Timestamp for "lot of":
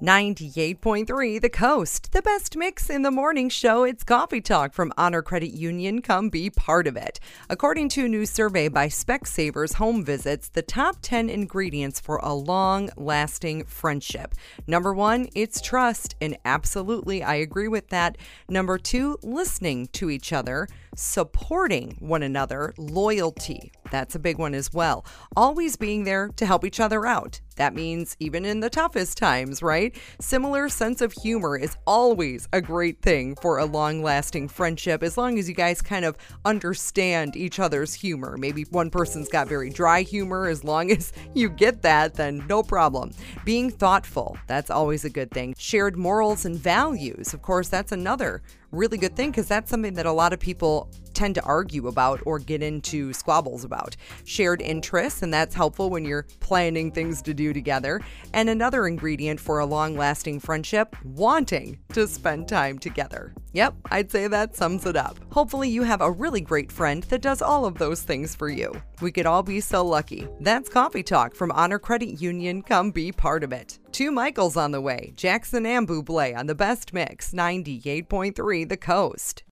50.12-50.38